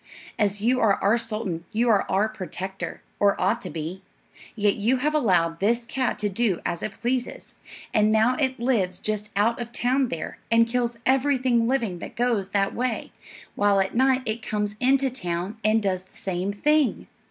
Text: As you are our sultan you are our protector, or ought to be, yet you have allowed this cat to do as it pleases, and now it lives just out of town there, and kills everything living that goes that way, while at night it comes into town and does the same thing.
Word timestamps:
As 0.39 0.61
you 0.61 0.79
are 0.79 0.95
our 0.95 1.19
sultan 1.19 1.63
you 1.71 1.87
are 1.87 2.09
our 2.09 2.27
protector, 2.27 3.03
or 3.19 3.39
ought 3.39 3.61
to 3.61 3.69
be, 3.69 4.01
yet 4.55 4.73
you 4.77 4.97
have 4.97 5.13
allowed 5.13 5.59
this 5.59 5.85
cat 5.85 6.17
to 6.17 6.27
do 6.27 6.59
as 6.65 6.81
it 6.81 6.99
pleases, 6.99 7.53
and 7.93 8.11
now 8.11 8.33
it 8.37 8.59
lives 8.59 8.99
just 8.99 9.29
out 9.35 9.61
of 9.61 9.71
town 9.71 10.07
there, 10.07 10.39
and 10.49 10.67
kills 10.67 10.97
everything 11.05 11.67
living 11.67 11.99
that 11.99 12.15
goes 12.15 12.49
that 12.49 12.73
way, 12.73 13.11
while 13.53 13.79
at 13.79 13.93
night 13.93 14.23
it 14.25 14.41
comes 14.41 14.75
into 14.79 15.11
town 15.11 15.59
and 15.63 15.83
does 15.83 16.01
the 16.01 16.17
same 16.17 16.51
thing. 16.51 17.05